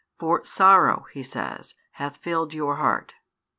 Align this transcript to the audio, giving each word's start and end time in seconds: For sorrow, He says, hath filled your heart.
For 0.17 0.43
sorrow, 0.43 1.05
He 1.13 1.21
says, 1.21 1.75
hath 1.91 2.17
filled 2.17 2.55
your 2.55 2.77
heart. 2.77 3.13